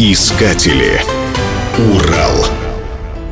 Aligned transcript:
Искатели. 0.00 1.02
Урал. 1.76 2.46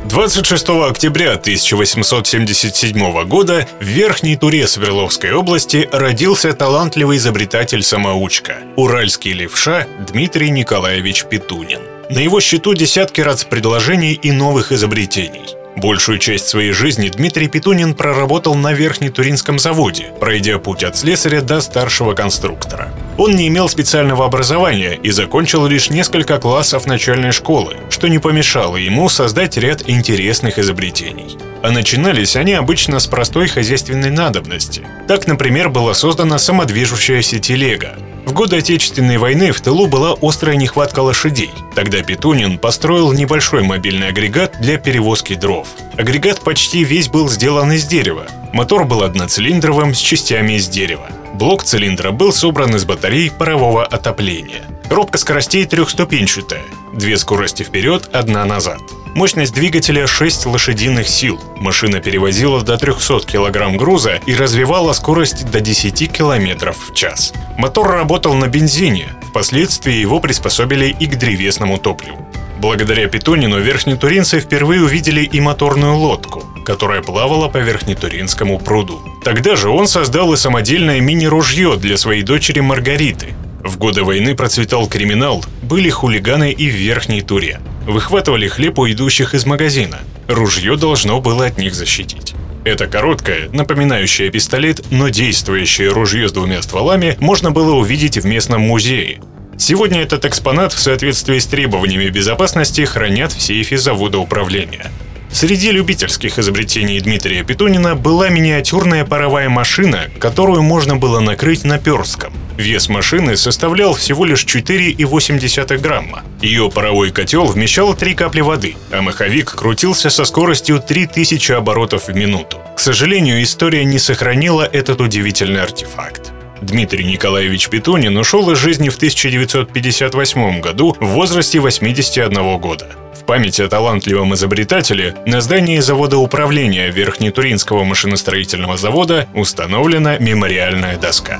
26 0.09 0.67
октября 0.89 1.35
1877 1.35 3.23
года 3.23 3.65
в 3.79 3.85
Верхней 3.85 4.35
Туре 4.35 4.67
Свердловской 4.67 5.31
области 5.31 5.87
родился 5.93 6.51
талантливый 6.51 7.19
изобретатель-самоучка, 7.19 8.57
уральский 8.75 9.31
левша 9.31 9.87
Дмитрий 10.09 10.49
Николаевич 10.49 11.23
Петунин. 11.23 11.79
На 12.09 12.19
его 12.19 12.41
счету 12.41 12.73
десятки 12.73 13.21
предложений 13.45 14.19
и 14.21 14.33
новых 14.33 14.73
изобретений. 14.73 15.56
Большую 15.77 16.17
часть 16.17 16.47
своей 16.47 16.71
жизни 16.71 17.07
Дмитрий 17.09 17.47
Петунин 17.47 17.93
проработал 17.93 18.55
на 18.55 18.73
Верхнетуринском 18.73 19.59
заводе, 19.59 20.11
пройдя 20.19 20.57
путь 20.57 20.83
от 20.83 20.97
слесаря 20.97 21.41
до 21.41 21.61
старшего 21.61 22.15
конструктора. 22.15 22.91
Он 23.19 23.35
не 23.35 23.47
имел 23.47 23.69
специального 23.69 24.25
образования 24.25 24.99
и 25.01 25.11
закончил 25.11 25.67
лишь 25.67 25.91
несколько 25.91 26.39
классов 26.39 26.87
начальной 26.87 27.31
школы, 27.31 27.77
что 27.91 28.07
не 28.07 28.17
помешало 28.17 28.77
ему 28.77 29.07
создать 29.07 29.55
ряд 29.57 29.87
интересных 29.87 30.57
изобретений. 30.57 31.37
А 31.61 31.69
начинались 31.69 32.35
они 32.35 32.53
обычно 32.53 32.99
с 32.99 33.05
простой 33.05 33.47
хозяйственной 33.47 34.09
надобности. 34.09 34.81
Так, 35.07 35.27
например, 35.27 35.69
была 35.69 35.93
создана 35.93 36.39
самодвижущаяся 36.39 37.37
телега, 37.37 37.97
в 38.27 38.33
годы 38.33 38.57
Отечественной 38.57 39.17
войны 39.17 39.53
в 39.53 39.61
тылу 39.61 39.87
была 39.87 40.13
острая 40.21 40.57
нехватка 40.57 40.99
лошадей. 40.99 41.51
Тогда 41.73 42.03
Петунин 42.03 42.57
построил 42.57 43.13
небольшой 43.13 43.63
мобильный 43.63 44.09
агрегат 44.09 44.59
для 44.59 44.77
перевозки 44.77 45.33
дров. 45.33 45.69
Агрегат 45.97 46.41
почти 46.41 46.83
весь 46.83 47.07
был 47.07 47.29
сделан 47.29 47.71
из 47.71 47.85
дерева. 47.85 48.27
Мотор 48.51 48.83
был 48.83 49.03
одноцилиндровым 49.03 49.95
с 49.95 49.99
частями 49.99 50.53
из 50.53 50.67
дерева. 50.67 51.07
Блок 51.35 51.63
цилиндра 51.63 52.11
был 52.11 52.33
собран 52.33 52.75
из 52.75 52.83
батарей 52.83 53.31
парового 53.31 53.85
отопления. 53.85 54.63
Коробка 54.89 55.17
скоростей 55.17 55.65
трехступенчатая. 55.65 56.63
Две 56.93 57.17
скорости 57.17 57.63
вперед, 57.63 58.09
одна 58.11 58.43
назад. 58.43 58.79
Мощность 59.17 59.55
двигателя 59.55 60.05
6 60.05 60.45
лошадиных 60.45 61.07
сил. 61.07 61.41
Машина 61.55 62.01
перевозила 62.01 62.61
до 62.61 62.77
300 62.77 63.21
кг 63.21 63.75
груза 63.75 64.21
и 64.27 64.35
развивала 64.35 64.93
скорость 64.93 65.49
до 65.49 65.59
10 65.59 66.11
км 66.11 66.71
в 66.71 66.93
час. 66.93 67.33
Мотор 67.57 67.87
работал 67.87 68.35
на 68.35 68.47
бензине, 68.47 69.07
впоследствии 69.27 69.95
его 69.95 70.19
приспособили 70.19 70.95
и 70.99 71.07
к 71.07 71.17
древесному 71.17 71.79
топливу. 71.79 72.29
Благодаря 72.59 73.07
Петунину 73.07 73.59
верхнетуринцы 73.59 74.39
впервые 74.39 74.83
увидели 74.83 75.21
и 75.21 75.41
моторную 75.41 75.95
лодку, 75.95 76.43
которая 76.63 77.01
плавала 77.01 77.47
по 77.47 77.57
верхнетуринскому 77.57 78.59
пруду. 78.59 79.01
Тогда 79.23 79.55
же 79.55 79.69
он 79.69 79.87
создал 79.87 80.31
и 80.33 80.37
самодельное 80.37 81.01
мини-ружье 81.01 81.75
для 81.77 81.97
своей 81.97 82.21
дочери 82.21 82.59
Маргариты. 82.59 83.33
В 83.63 83.79
годы 83.79 84.03
войны 84.03 84.35
процветал 84.35 84.87
криминал, 84.87 85.43
были 85.63 85.89
хулиганы 85.89 86.51
и 86.51 86.69
в 86.69 86.75
Верхней 86.75 87.21
Туре– 87.21 87.59
выхватывали 87.87 88.47
хлеб 88.47 88.77
у 88.77 88.87
идущих 88.87 89.33
из 89.33 89.45
магазина. 89.45 89.99
Ружье 90.27 90.75
должно 90.75 91.19
было 91.21 91.45
от 91.45 91.57
них 91.57 91.73
защитить. 91.73 92.35
Это 92.65 92.87
короткое, 92.87 93.49
напоминающее 93.53 94.29
пистолет, 94.29 94.83
но 94.91 95.07
действующее 95.07 95.89
ружье 95.89 96.27
с 96.27 96.33
двумя 96.33 96.61
стволами 96.61 97.15
можно 97.19 97.51
было 97.51 97.75
увидеть 97.75 98.17
в 98.17 98.25
местном 98.25 98.61
музее. 98.61 99.21
Сегодня 99.57 100.01
этот 100.01 100.25
экспонат 100.25 100.73
в 100.73 100.79
соответствии 100.79 101.39
с 101.39 101.45
требованиями 101.45 102.09
безопасности 102.09 102.81
хранят 102.85 103.31
в 103.31 103.41
сейфе 103.41 103.77
завода 103.77 104.19
управления. 104.19 104.91
Среди 105.31 105.71
любительских 105.71 106.39
изобретений 106.39 106.99
Дмитрия 106.99 107.43
Петунина 107.43 107.95
была 107.95 108.29
миниатюрная 108.29 109.05
паровая 109.05 109.49
машина, 109.49 110.09
которую 110.19 110.61
можно 110.61 110.97
было 110.97 111.19
накрыть 111.19 111.63
наперстком. 111.63 112.33
Вес 112.57 112.89
машины 112.89 113.37
составлял 113.37 113.93
всего 113.93 114.25
лишь 114.25 114.43
4,8 114.43 115.77
грамма. 115.77 116.23
Ее 116.41 116.71
паровой 116.71 117.11
котел 117.11 117.45
вмещал 117.45 117.93
3 117.93 118.15
капли 118.15 118.41
воды, 118.41 118.75
а 118.91 119.01
маховик 119.03 119.53
крутился 119.53 120.09
со 120.09 120.25
скоростью 120.25 120.79
3000 120.79 121.51
оборотов 121.51 122.07
в 122.07 122.15
минуту. 122.15 122.57
К 122.75 122.79
сожалению, 122.79 123.43
история 123.43 123.85
не 123.85 123.99
сохранила 123.99 124.63
этот 124.63 125.01
удивительный 125.01 125.61
артефакт. 125.61 126.31
Дмитрий 126.59 127.05
Николаевич 127.05 127.69
Петунин 127.69 128.17
ушел 128.17 128.49
из 128.49 128.57
жизни 128.57 128.89
в 128.89 128.95
1958 128.95 130.59
году 130.59 130.97
в 130.99 131.05
возрасте 131.05 131.59
81 131.59 132.57
года. 132.57 132.87
В 133.13 133.23
память 133.25 133.59
о 133.59 133.67
талантливом 133.67 134.33
изобретателе 134.33 135.15
на 135.27 135.41
здании 135.41 135.79
завода 135.79 136.17
управления 136.17 136.89
Верхнетуринского 136.89 137.83
машиностроительного 137.83 138.77
завода 138.77 139.27
установлена 139.35 140.17
мемориальная 140.17 140.97
доска. 140.97 141.39